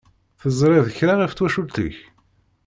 [0.41, 1.97] Teẓṛiḍ kra ɣef twacult-ik?